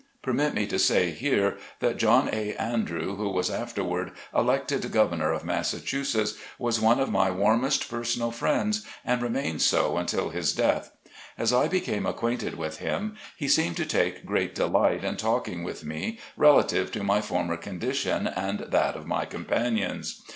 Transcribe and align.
Permit 0.23 0.55
me 0.55 0.65
to 0.65 0.79
say 0.79 1.11
here, 1.11 1.57
that 1.79 1.97
John 1.97 2.27
A. 2.33 2.55
Andrew, 2.55 3.17
who 3.17 3.29
was 3.29 3.51
afterward 3.51 4.13
elected 4.35 4.91
governor 4.91 5.31
of 5.31 5.45
Massachusetts, 5.45 6.39
was 6.57 6.81
one 6.81 6.99
of 6.99 7.11
my 7.11 7.29
warmest 7.29 7.87
personal 7.87 8.31
friends, 8.31 8.83
and 9.05 9.21
remained 9.21 9.61
so 9.61 9.97
until 9.97 10.29
his 10.29 10.53
death. 10.55 10.89
As 11.37 11.53
I 11.53 11.67
became 11.67 12.07
acquainted 12.07 12.57
with 12.57 12.79
him 12.79 13.15
he 13.37 13.47
seemed 13.47 13.77
to 13.77 13.85
take 13.85 14.25
great 14.25 14.55
delight 14.55 15.03
in 15.03 15.17
talking 15.17 15.63
with 15.63 15.85
me 15.85 16.17
relative 16.35 16.91
to 16.93 17.03
my 17.03 17.21
former 17.21 17.55
con 17.55 17.79
dition, 17.79 18.33
and 18.35 18.61
that 18.71 18.95
of 18.95 19.05
my 19.05 19.25
companions. 19.25 20.23